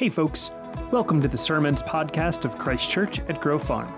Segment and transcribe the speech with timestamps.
[0.00, 0.50] Hey, folks.
[0.90, 3.88] Welcome to the Sermons podcast of Christ Church at Grove Farm.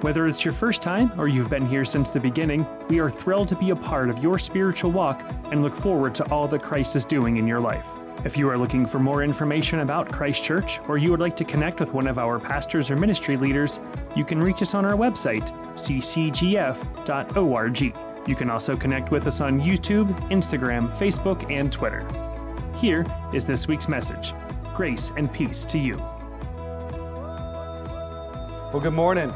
[0.00, 3.48] Whether it's your first time or you've been here since the beginning, we are thrilled
[3.48, 6.96] to be a part of your spiritual walk and look forward to all that Christ
[6.96, 7.84] is doing in your life.
[8.24, 11.44] If you are looking for more information about Christ Church or you would like to
[11.44, 13.80] connect with one of our pastors or ministry leaders,
[14.16, 17.82] you can reach us on our website, ccgf.org.
[18.26, 22.08] You can also connect with us on YouTube, Instagram, Facebook, and Twitter.
[22.80, 23.04] Here
[23.34, 24.32] is this week's message
[24.74, 25.96] grace and peace to you.
[28.72, 29.32] Well, good morning.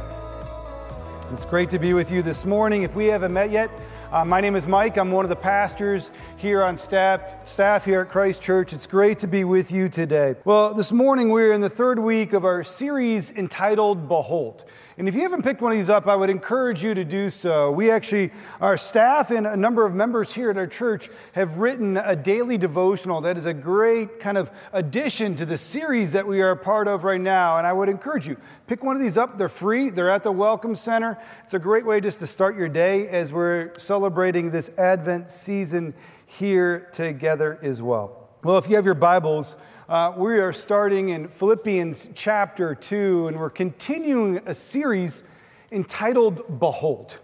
[1.31, 2.83] It's great to be with you this morning.
[2.83, 3.71] If we haven't met yet,
[4.11, 4.97] uh, my name is Mike.
[4.97, 8.73] I'm one of the pastors here on staff, staff here at Christ Church.
[8.73, 10.35] It's great to be with you today.
[10.45, 14.65] Well, this morning we're in the third week of our series entitled Behold.
[14.99, 17.31] And if you haven't picked one of these up, I would encourage you to do
[17.31, 17.71] so.
[17.71, 21.97] We actually, our staff and a number of members here at our church have written
[21.97, 26.41] a daily devotional that is a great kind of addition to the series that we
[26.41, 27.59] are a part of right now.
[27.59, 29.39] And I would encourage you, pick one of these up.
[29.39, 31.17] They're free, they're at the Welcome Center.
[31.45, 35.95] It's a great way just to start your day as we're celebrating this Advent season
[36.27, 38.29] here together as well.
[38.43, 39.55] Well, if you have your Bibles,
[39.89, 45.25] uh, we are starting in Philippians chapter 2, and we're continuing a series
[45.73, 47.19] entitled Behold.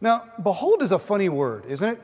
[0.00, 2.00] Now, behold is a funny word, isn't it?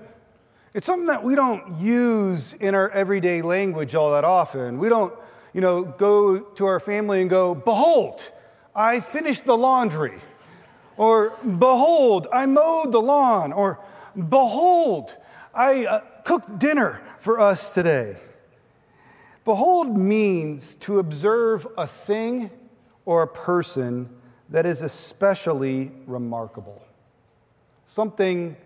[0.75, 4.79] It's something that we don't use in our everyday language all that often.
[4.79, 5.15] We don't,
[5.53, 8.29] you know, go to our family and go, Behold,
[8.75, 10.19] I finished the laundry.
[10.97, 13.53] Or, Behold, I mowed the lawn.
[13.53, 13.79] Or,
[14.17, 15.17] Behold,
[15.55, 18.17] I uh, cooked dinner for us today.
[19.45, 22.51] Behold means to observe a thing
[23.05, 24.09] or a person
[24.49, 26.83] that is especially remarkable,
[27.85, 28.57] something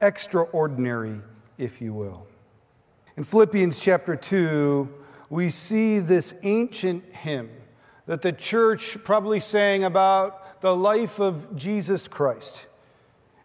[0.00, 1.20] extraordinary,
[1.58, 2.26] if you will.
[3.16, 4.88] In Philippians chapter 2,
[5.28, 7.50] we see this ancient hymn
[8.06, 12.66] that the church probably sang about the life of Jesus Christ.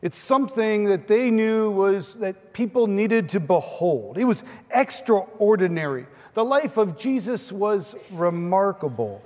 [0.02, 4.18] It's something that they knew was that people needed to behold.
[4.18, 6.06] It was extraordinary.
[6.38, 9.24] The life of Jesus was remarkable.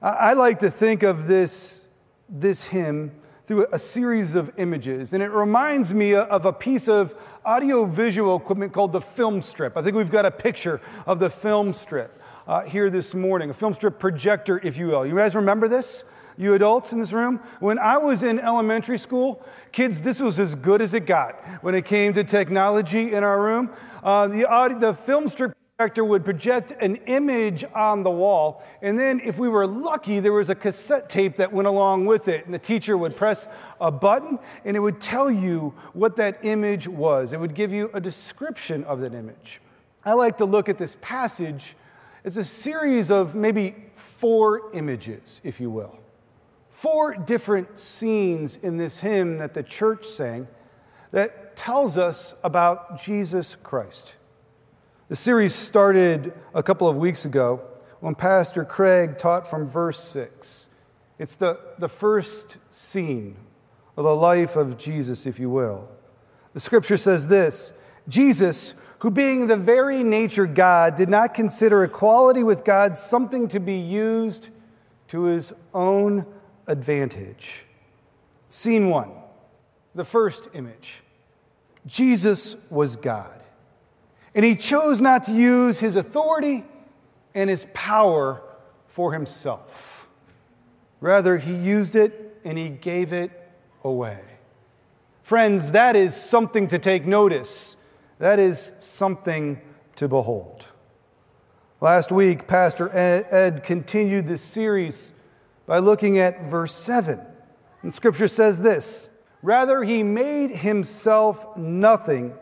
[0.00, 1.84] I like to think of this,
[2.26, 3.12] this hymn
[3.44, 8.72] through a series of images, and it reminds me of a piece of audiovisual equipment
[8.72, 9.76] called the film strip.
[9.76, 13.52] I think we've got a picture of the film strip uh, here this morning, a
[13.52, 15.04] film strip projector, if you will.
[15.04, 16.04] You guys remember this?
[16.38, 20.54] you adults in this room, when I was in elementary school, kids, this was as
[20.54, 23.68] good as it got when it came to technology in our room.
[24.02, 29.18] Uh, the, audio, the film strip would project an image on the wall, and then
[29.24, 32.52] if we were lucky, there was a cassette tape that went along with it, and
[32.52, 33.48] the teacher would press
[33.80, 37.32] a button, and it would tell you what that image was.
[37.32, 39.62] It would give you a description of that image.
[40.04, 41.76] I like to look at this passage
[42.24, 45.98] as a series of maybe four images, if you will.
[46.68, 50.46] Four different scenes in this hymn that the church sang
[51.10, 54.16] that tells us about Jesus Christ.
[55.10, 57.62] The series started a couple of weeks ago
[57.98, 60.68] when Pastor Craig taught from verse 6.
[61.18, 63.36] It's the, the first scene
[63.96, 65.88] of the life of Jesus, if you will.
[66.52, 67.72] The scripture says this
[68.06, 73.58] Jesus, who being the very nature God, did not consider equality with God something to
[73.58, 74.50] be used
[75.08, 76.24] to his own
[76.68, 77.66] advantage.
[78.48, 79.10] Scene one,
[79.92, 81.02] the first image
[81.84, 83.39] Jesus was God.
[84.34, 86.64] And he chose not to use his authority
[87.34, 88.42] and his power
[88.86, 90.08] for himself.
[91.00, 93.30] Rather, he used it and he gave it
[93.82, 94.20] away.
[95.22, 97.76] Friends, that is something to take notice.
[98.18, 99.60] That is something
[99.96, 100.66] to behold.
[101.80, 105.12] Last week, Pastor Ed continued this series
[105.66, 107.20] by looking at verse 7.
[107.82, 109.08] And scripture says this
[109.42, 112.34] Rather, he made himself nothing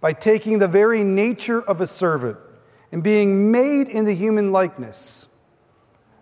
[0.00, 2.38] by taking the very nature of a servant
[2.92, 5.28] and being made in the human likeness.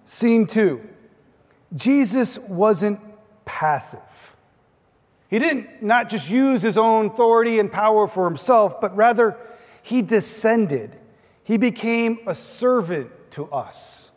[0.05, 0.87] Scene two
[1.75, 3.01] Jesus wasn't
[3.45, 4.37] passive.
[5.29, 9.37] He didn't not just use his own authority and power for himself, but rather
[9.83, 10.99] he descended.
[11.45, 14.11] He became a servant to us,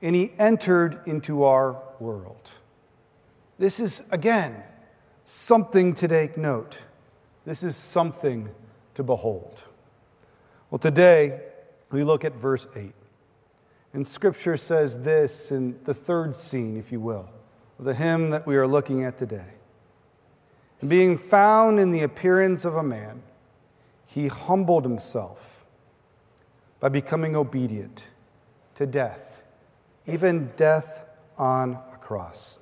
[0.00, 2.50] and he entered into our world.
[3.58, 4.62] This is, again,
[5.24, 6.82] something to take note.
[7.44, 8.48] This is something
[8.94, 9.62] to behold.
[10.70, 11.40] Well, today
[11.90, 12.92] we look at verse 8.
[13.92, 17.28] And scripture says this in the third scene, if you will,
[17.78, 19.52] of the hymn that we are looking at today.
[20.80, 23.22] And being found in the appearance of a man,
[24.06, 25.64] he humbled himself
[26.80, 28.08] by becoming obedient,
[28.74, 29.44] to death,
[30.06, 31.04] even death
[31.38, 32.58] on a cross.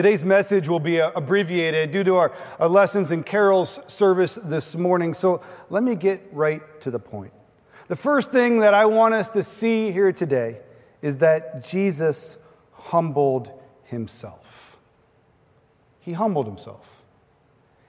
[0.00, 4.74] Today's message will be uh, abbreviated due to our, our lessons and carols service this
[4.74, 7.34] morning, so let me get right to the point.
[7.88, 10.60] The first thing that I want us to see here today
[11.02, 12.38] is that Jesus
[12.72, 13.52] humbled
[13.84, 14.78] himself.
[15.98, 17.02] He humbled himself.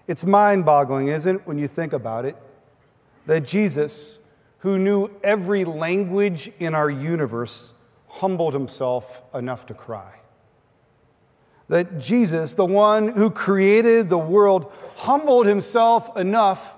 [0.05, 2.35] It's mind boggling, isn't it, when you think about it,
[3.25, 4.19] that Jesus,
[4.57, 7.71] who knew every language in our universe,
[8.09, 10.15] humbled himself enough to cry.
[11.71, 16.75] That Jesus, the one who created the world, humbled himself enough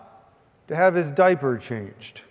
[0.67, 2.21] to have his diaper changed.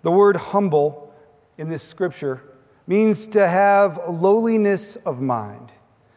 [0.00, 1.14] The word humble
[1.58, 2.42] in this scripture
[2.86, 5.72] means to have lowliness of mind.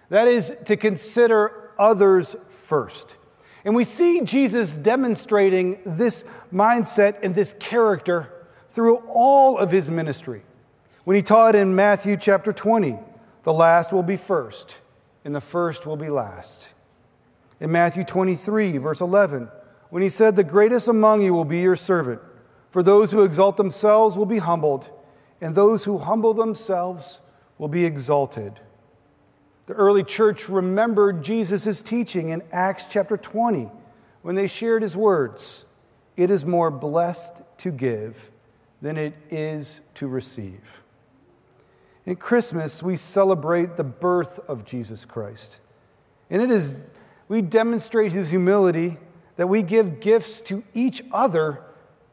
[0.07, 3.17] That is, to consider others first.
[3.65, 6.23] And we see Jesus demonstrating this
[6.53, 8.31] mindset and this character
[8.69, 10.43] through all of his ministry.
[11.03, 12.99] When he taught in Matthew chapter 20,
[13.47, 14.75] the last will be first,
[15.23, 16.73] and the first will be last.
[17.61, 19.47] In Matthew 23, verse 11,
[19.89, 22.19] when he said, The greatest among you will be your servant,
[22.71, 24.89] for those who exalt themselves will be humbled,
[25.39, 27.21] and those who humble themselves
[27.57, 28.59] will be exalted.
[29.67, 33.71] The early church remembered Jesus' teaching in Acts chapter 20
[34.23, 35.63] when they shared his words
[36.17, 38.29] It is more blessed to give
[38.81, 40.83] than it is to receive.
[42.07, 45.61] In Christmas, we celebrate the birth of Jesus Christ.
[46.31, 46.75] And it is,
[47.27, 48.97] we demonstrate his humility
[49.35, 51.61] that we give gifts to each other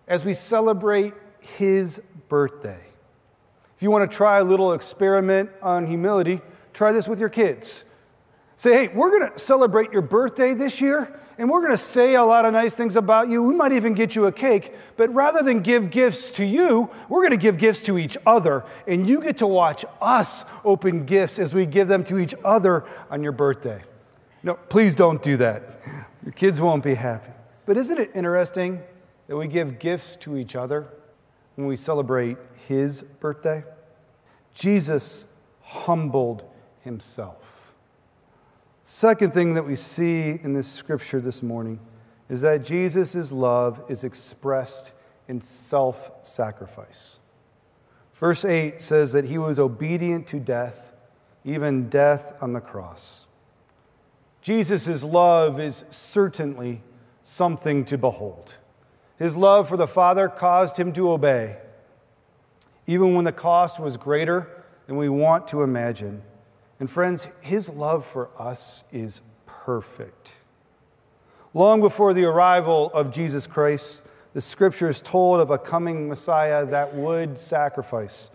[0.06, 2.84] as we celebrate his birthday.
[3.74, 6.42] If you want to try a little experiment on humility,
[6.74, 7.84] Try this with your kids.
[8.56, 12.14] Say, hey, we're going to celebrate your birthday this year, and we're going to say
[12.14, 13.42] a lot of nice things about you.
[13.42, 17.20] We might even get you a cake, but rather than give gifts to you, we're
[17.20, 21.38] going to give gifts to each other, and you get to watch us open gifts
[21.38, 23.82] as we give them to each other on your birthday.
[24.42, 25.80] No, please don't do that.
[26.22, 27.32] Your kids won't be happy.
[27.66, 28.82] But isn't it interesting
[29.26, 30.86] that we give gifts to each other
[31.56, 32.36] when we celebrate
[32.68, 33.64] his birthday?
[34.54, 35.26] Jesus
[35.62, 36.44] humbled
[36.82, 37.43] himself.
[38.86, 41.80] Second thing that we see in this scripture this morning
[42.28, 44.92] is that Jesus' love is expressed
[45.26, 47.16] in self sacrifice.
[48.12, 50.92] Verse 8 says that he was obedient to death,
[51.46, 53.26] even death on the cross.
[54.42, 56.82] Jesus' love is certainly
[57.22, 58.58] something to behold.
[59.18, 61.56] His love for the Father caused him to obey,
[62.86, 66.22] even when the cost was greater than we want to imagine.
[66.80, 70.34] And friends, his love for us is perfect.
[71.54, 76.94] Long before the arrival of Jesus Christ, the scriptures told of a coming Messiah that
[76.94, 78.30] would sacrifice.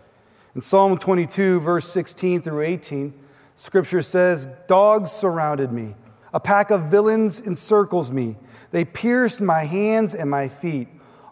[0.54, 3.12] In Psalm 22, verse 16 through 18,
[3.56, 5.94] scripture says, Dogs surrounded me,
[6.32, 8.36] a pack of villains encircles me.
[8.70, 10.88] They pierced my hands and my feet.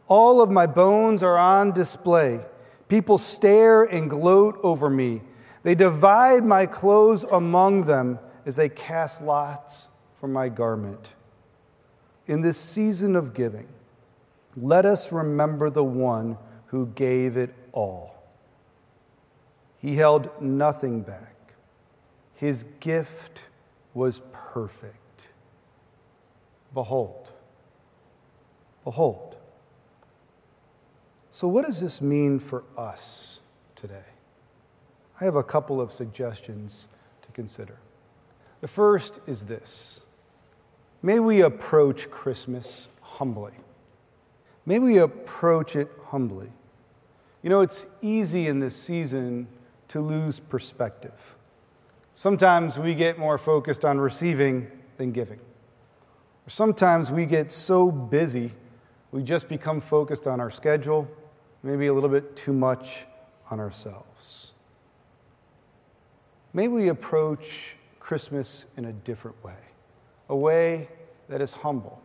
[0.06, 2.40] All of my bones are on display.
[2.88, 5.22] People stare and gloat over me.
[5.62, 9.88] They divide my clothes among them as they cast lots
[10.18, 11.14] for my garment.
[12.26, 13.68] In this season of giving,
[14.56, 18.14] let us remember the one who gave it all.
[19.78, 21.34] He held nothing back.
[22.34, 23.44] His gift
[23.94, 25.26] was perfect.
[26.74, 27.30] Behold,
[28.84, 29.36] behold.
[31.30, 33.40] So, what does this mean for us
[33.76, 34.17] today?
[35.20, 36.88] I have a couple of suggestions
[37.22, 37.78] to consider.
[38.60, 40.00] The first is this
[41.02, 43.54] May we approach Christmas humbly.
[44.66, 46.52] May we approach it humbly.
[47.42, 49.48] You know, it's easy in this season
[49.88, 51.36] to lose perspective.
[52.14, 55.38] Sometimes we get more focused on receiving than giving.
[56.48, 58.52] Sometimes we get so busy,
[59.12, 61.08] we just become focused on our schedule,
[61.62, 63.06] maybe a little bit too much
[63.50, 64.52] on ourselves.
[66.54, 69.58] May we approach Christmas in a different way,
[70.30, 70.88] a way
[71.28, 72.00] that is humble.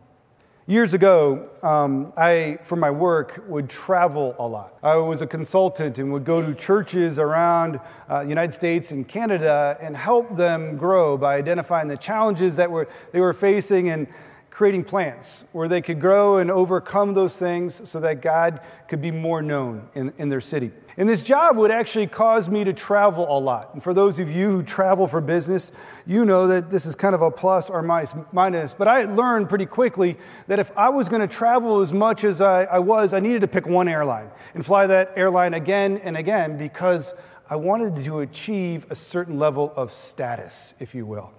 [0.66, 4.78] Years ago, um, I, for my work, would travel a lot.
[4.82, 9.08] I was a consultant and would go to churches around uh, the United States and
[9.08, 14.06] Canada and help them grow by identifying the challenges that were, they were facing and
[14.54, 19.10] creating plants where they could grow and overcome those things so that God could be
[19.10, 20.70] more known in, in their city.
[20.96, 23.74] And this job would actually cause me to travel a lot.
[23.74, 25.72] And for those of you who travel for business,
[26.06, 28.74] you know that this is kind of a plus or minus.
[28.74, 32.40] But I learned pretty quickly that if I was going to travel as much as
[32.40, 36.16] I, I was, I needed to pick one airline and fly that airline again and
[36.16, 37.12] again because
[37.50, 41.32] I wanted to achieve a certain level of status, if you will.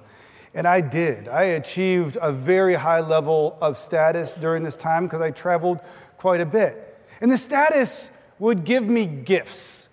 [0.55, 1.27] And I did.
[1.27, 5.79] I achieved a very high level of status during this time because I traveled
[6.17, 6.97] quite a bit.
[7.19, 8.09] And the status
[8.39, 9.89] would give me gifts.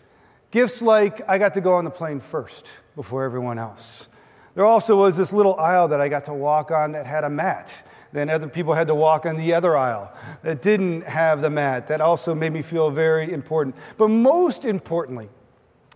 [0.52, 4.09] Gifts like I got to go on the plane first before everyone else.
[4.54, 7.31] There also was this little aisle that I got to walk on that had a
[7.31, 7.83] mat.
[8.12, 11.88] Then other people had to walk on the other aisle that didn't have the mat.
[11.88, 13.75] That also made me feel very important.
[13.97, 15.28] But most importantly,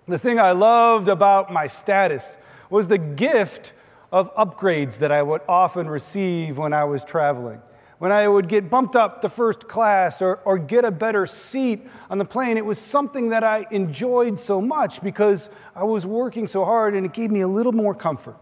[0.09, 2.39] the thing I loved about my status
[2.71, 3.75] was the gift
[4.13, 7.61] of upgrades that I would often receive when I was traveling.
[7.99, 11.87] When I would get bumped up to first class or, or get a better seat
[12.11, 16.47] on the plane, it was something that I enjoyed so much because I was working
[16.47, 18.37] so hard and it gave me a little more comfort,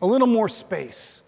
[0.00, 1.22] a little more space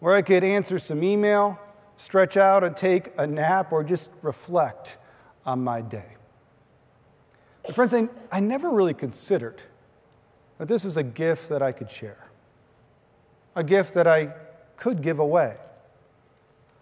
[0.00, 1.58] where I could answer some email,
[1.98, 4.96] stretch out and take a nap, or just reflect
[5.44, 6.14] on my day.
[7.66, 9.60] But friends, I, I never really considered
[10.56, 12.27] that this was a gift that I could share
[13.58, 14.32] a gift that I
[14.76, 15.56] could give away.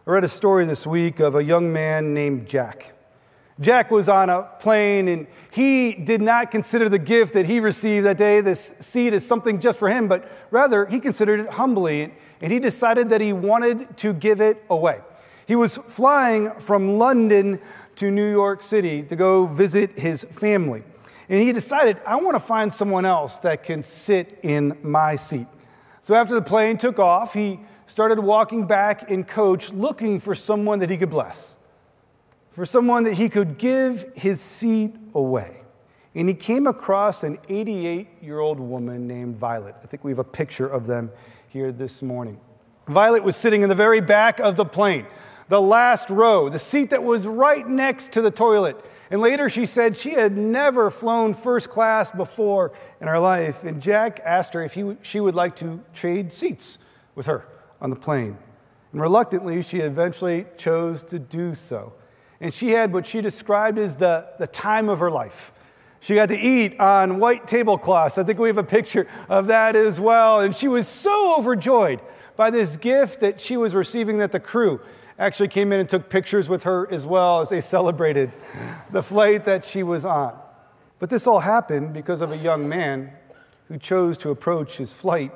[0.07, 2.93] I read a story this week of a young man named Jack.
[3.59, 8.05] Jack was on a plane and he did not consider the gift that he received
[8.05, 12.13] that day, this seat, as something just for him, but rather he considered it humbly
[12.43, 15.01] and he decided that he wanted to give it away.
[15.47, 17.59] He was flying from London
[17.95, 20.85] to New York City to go visit his family.
[21.31, 25.47] And he decided, I want to find someone else that can sit in my seat.
[26.07, 30.79] So after the plane took off, he started walking back in coach looking for someone
[30.79, 31.59] that he could bless,
[32.53, 35.63] for someone that he could give his seat away.
[36.15, 39.75] And he came across an 88 year old woman named Violet.
[39.83, 41.11] I think we have a picture of them
[41.49, 42.39] here this morning.
[42.87, 45.07] Violet was sitting in the very back of the plane,
[45.49, 48.83] the last row, the seat that was right next to the toilet.
[49.11, 53.63] And later she said she had never flown first class before in her life.
[53.63, 56.79] And Jack asked her if he, she would like to trade seats
[57.15, 57.47] with her
[57.81, 58.39] on the plane.
[58.93, 61.93] And reluctantly, she eventually chose to do so.
[62.41, 65.53] And she had what she described as the, the time of her life.
[66.01, 68.19] She got to eat on white tablecloths.
[68.19, 70.41] I think we have a picture of that as well.
[70.41, 72.01] And she was so overjoyed
[72.37, 74.81] by this gift that she was receiving that the crew
[75.19, 78.33] actually came in and took pictures with her as well as they celebrated
[78.91, 80.39] the flight that she was on.
[80.99, 83.13] But this all happened because of a young man
[83.69, 85.33] who chose to approach his flight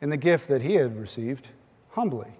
[0.00, 1.50] and the gift that he had received
[1.90, 2.32] humbly.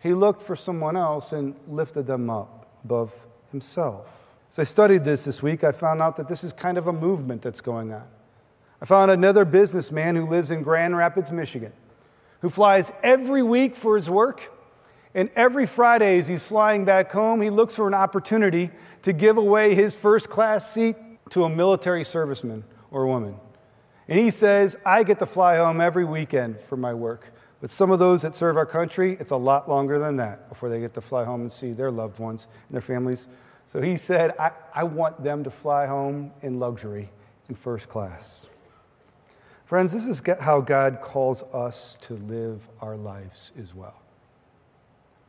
[0.00, 4.34] He looked for someone else and lifted them up above himself.
[4.50, 6.92] As I studied this this week, I found out that this is kind of a
[6.92, 8.04] movement that's going on.
[8.80, 11.72] I found another businessman who lives in Grand Rapids, Michigan,
[12.44, 14.52] who flies every week for his work
[15.14, 18.70] and every Friday, as he's flying back home, he looks for an opportunity
[19.00, 20.94] to give away his first class seat
[21.30, 23.36] to a military serviceman or woman.
[24.08, 27.32] And he says, I get to fly home every weekend for my work.
[27.62, 30.68] But some of those that serve our country, it's a lot longer than that before
[30.68, 33.26] they get to fly home and see their loved ones and their families.
[33.66, 37.08] So he said, I, I want them to fly home in luxury
[37.48, 38.50] in first class.
[39.64, 44.04] Friends, this is how God calls us to live our lives as well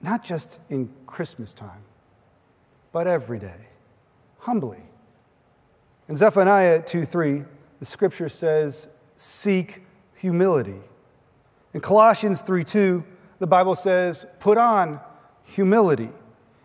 [0.06, 1.84] not just in Christmas time,
[2.92, 3.68] but every day,
[4.40, 4.84] humbly.
[6.08, 7.44] In Zephaniah 2 3,
[7.80, 10.80] the scripture says, Seek humility.
[11.74, 13.04] In Colossians 3 2,
[13.40, 15.00] the Bible says, Put on
[15.44, 16.10] humility.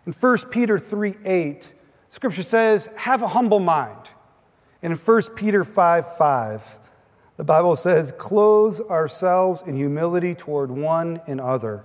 [0.05, 1.73] In 1 Peter 3 8,
[2.09, 4.11] scripture says, Have a humble mind.
[4.83, 6.79] And in 1 Peter 5 5,
[7.41, 11.83] the Bible says, Clothe ourselves in humility toward one another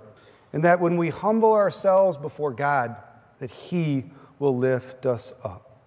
[0.53, 2.95] and that when we humble ourselves before God,
[3.39, 4.05] that He
[4.39, 5.81] will lift us up.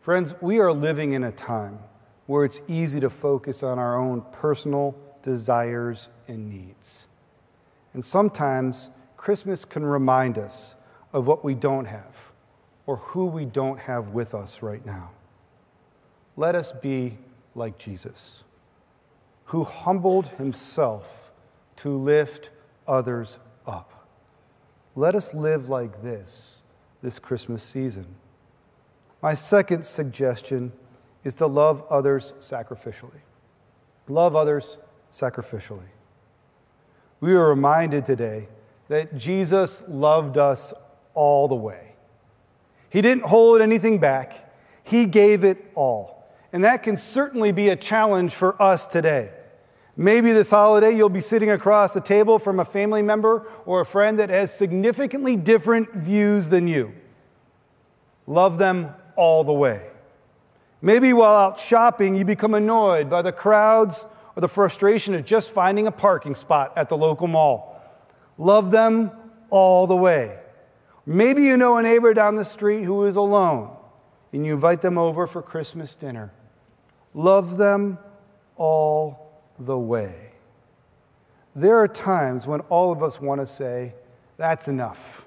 [0.00, 1.78] Friends, we are living in a time
[2.26, 7.04] where it's easy to focus on our own personal desires and needs.
[7.92, 10.74] And sometimes Christmas can remind us
[11.12, 12.32] of what we don't have
[12.86, 15.12] or who we don't have with us right now.
[16.36, 17.18] Let us be
[17.54, 18.44] like Jesus,
[19.46, 21.30] who humbled himself
[21.76, 22.50] to lift
[22.86, 24.08] others up.
[24.94, 26.62] Let us live like this
[27.02, 28.06] this Christmas season.
[29.20, 30.72] My second suggestion
[31.24, 33.20] is to love others sacrificially.
[34.08, 34.78] Love others
[35.10, 35.88] sacrificially.
[37.20, 38.48] We are reminded today
[38.88, 40.74] that Jesus loved us
[41.14, 41.94] all the way.
[42.90, 46.21] He didn't hold anything back, He gave it all.
[46.52, 49.32] And that can certainly be a challenge for us today.
[49.96, 53.86] Maybe this holiday you'll be sitting across the table from a family member or a
[53.86, 56.94] friend that has significantly different views than you.
[58.26, 59.90] Love them all the way.
[60.80, 65.50] Maybe while out shopping, you become annoyed by the crowds or the frustration of just
[65.50, 67.80] finding a parking spot at the local mall.
[68.38, 69.10] Love them
[69.50, 70.38] all the way.
[71.04, 73.76] Maybe you know a neighbor down the street who is alone
[74.32, 76.32] and you invite them over for Christmas dinner.
[77.14, 77.98] Love them
[78.56, 80.32] all the way.
[81.54, 83.94] There are times when all of us want to say,
[84.36, 85.26] That's enough.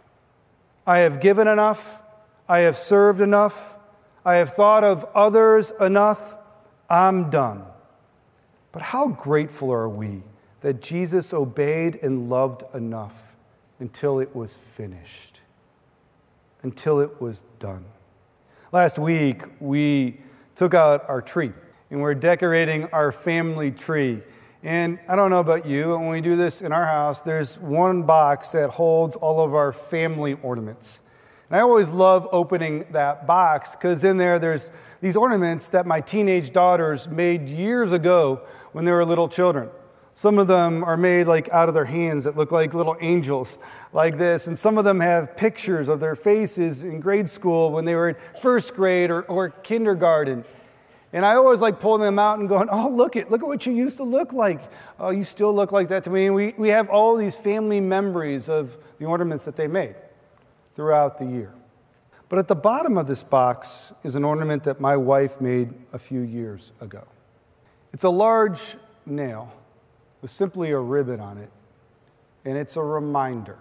[0.88, 2.02] I have given enough.
[2.48, 3.78] I have served enough.
[4.24, 6.38] I have thought of others enough.
[6.90, 7.64] I'm done.
[8.72, 10.24] But how grateful are we
[10.62, 13.36] that Jesus obeyed and loved enough
[13.80, 15.42] until it was finished,
[16.64, 17.86] until it was done.
[18.72, 20.20] Last week, we
[20.56, 21.54] took out our tree
[21.96, 24.22] and we're decorating our family tree.
[24.64, 28.04] And I don't know about you, when we do this in our house, there's one
[28.04, 31.02] box that holds all of our family ornaments.
[31.48, 36.02] And I always love opening that box because in there there's these ornaments that my
[36.02, 38.42] teenage daughters made years ago
[38.74, 39.70] when they were little children.
[40.16, 43.58] Some of them are made like out of their hands that look like little angels
[43.94, 44.48] like this.
[44.48, 48.10] And some of them have pictures of their faces in grade school when they were
[48.10, 50.44] in first grade or, or kindergarten.
[51.16, 53.66] And I always like pulling them out and going, oh, look at, look at what
[53.66, 54.70] you used to look like.
[55.00, 56.26] Oh, you still look like that to me.
[56.26, 59.96] And we, we have all these family memories of the ornaments that they made
[60.76, 61.54] throughout the year.
[62.28, 66.00] But at the bottom of this box is an ornament that my wife made a
[66.00, 67.06] few years ago.
[67.94, 69.54] It's a large nail
[70.22, 71.52] with simply a ribbon on it,
[72.44, 73.60] and it's a reminder.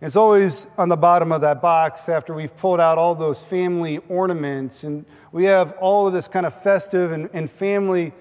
[0.00, 3.98] It's always on the bottom of that box after we've pulled out all those family
[4.10, 8.12] ornaments, and we have all of this kind of festive and, and family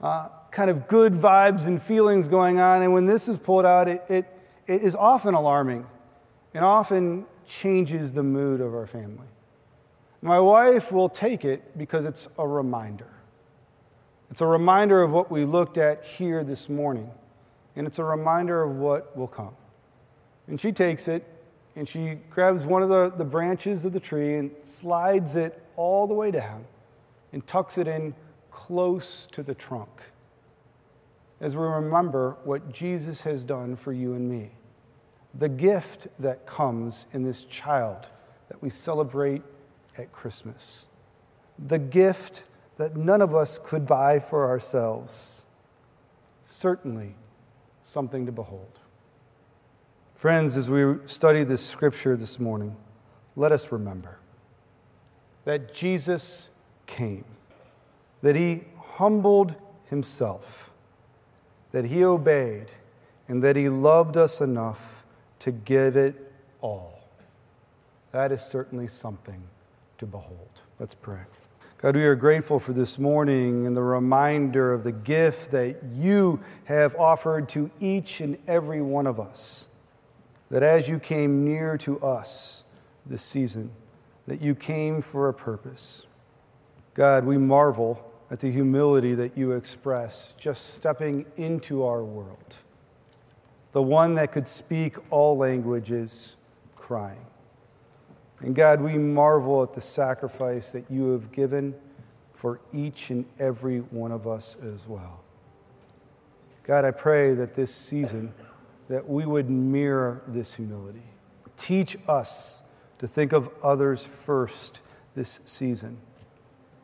[0.00, 2.82] uh, kind of good vibes and feelings going on.
[2.82, 4.26] And when this is pulled out, it, it,
[4.68, 5.86] it is often alarming
[6.54, 9.26] and often changes the mood of our family.
[10.22, 13.12] My wife will take it because it's a reminder.
[14.30, 17.10] It's a reminder of what we looked at here this morning,
[17.74, 19.56] and it's a reminder of what will come.
[20.46, 21.24] And she takes it
[21.76, 26.06] and she grabs one of the, the branches of the tree and slides it all
[26.06, 26.64] the way down
[27.32, 28.14] and tucks it in
[28.50, 29.90] close to the trunk
[31.40, 34.52] as we remember what Jesus has done for you and me.
[35.34, 38.06] The gift that comes in this child
[38.48, 39.42] that we celebrate
[39.98, 40.86] at Christmas.
[41.58, 42.44] The gift
[42.76, 45.44] that none of us could buy for ourselves.
[46.42, 47.14] Certainly
[47.82, 48.80] something to behold.
[50.24, 52.74] Friends, as we study this scripture this morning,
[53.36, 54.16] let us remember
[55.44, 56.48] that Jesus
[56.86, 57.26] came,
[58.22, 58.62] that he
[58.94, 59.54] humbled
[59.90, 60.72] himself,
[61.72, 62.68] that he obeyed,
[63.28, 65.04] and that he loved us enough
[65.40, 66.32] to give it
[66.62, 67.06] all.
[68.12, 69.42] That is certainly something
[69.98, 70.62] to behold.
[70.78, 71.20] Let's pray.
[71.76, 76.40] God, we are grateful for this morning and the reminder of the gift that you
[76.64, 79.68] have offered to each and every one of us.
[80.54, 82.62] That as you came near to us
[83.04, 83.72] this season,
[84.28, 86.06] that you came for a purpose.
[86.94, 92.58] God, we marvel at the humility that you express just stepping into our world.
[93.72, 96.36] The one that could speak all languages,
[96.76, 97.26] crying.
[98.38, 101.74] And God, we marvel at the sacrifice that you have given
[102.32, 105.24] for each and every one of us as well.
[106.62, 108.32] God, I pray that this season
[108.88, 111.02] that we would mirror this humility.
[111.56, 112.62] Teach us
[112.98, 114.80] to think of others first
[115.14, 115.98] this season.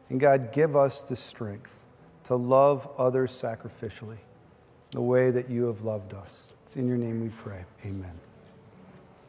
[0.08, 1.86] And God, give us the strength
[2.24, 4.18] to love others sacrificially
[4.90, 6.52] the way that you have loved us.
[6.62, 7.64] It's in your name we pray.
[7.84, 8.29] Amen.